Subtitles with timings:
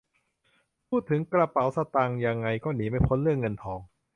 [0.89, 3.79] พูดถึงกระเป๋าสตางค์ยังไงก็หนีไม่พ้นเรื่องเงินทอง